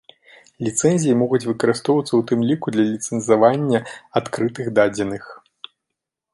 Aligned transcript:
Ліцэнзіі 0.67 1.17
могуць 1.21 1.47
выкарыстоўвацца 1.49 2.09
ў 2.15 2.21
тым 2.33 2.39
ліку 2.53 2.67
для 2.77 2.85
ліцэнзавання 2.91 3.79
адкрытых 4.23 4.65
дадзеных. 4.81 5.23